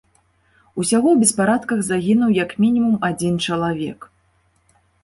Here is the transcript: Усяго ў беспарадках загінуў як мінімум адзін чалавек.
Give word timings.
Усяго 0.79 1.07
ў 1.11 1.17
беспарадках 1.25 1.79
загінуў 1.91 2.35
як 2.41 2.49
мінімум 2.67 2.95
адзін 3.13 3.35
чалавек. 3.47 4.13